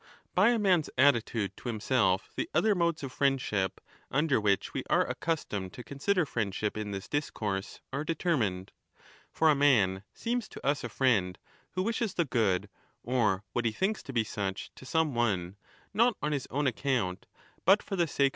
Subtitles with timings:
[0.01, 0.03] ^^
[0.33, 4.83] By a man's attitude to himself tlie other modes of friend ship, under which we
[4.89, 8.71] are accustomed to consider friendship in this discourse, are^ determined.^
[9.31, 11.37] For a man seems to us a friend,
[11.73, 12.67] who wishes the good
[13.03, 15.55] or what he thinks to be such 25 to some one,
[15.93, 17.27] not on his own account
[17.63, 18.29] but for the sake of that 8 ^39 = E.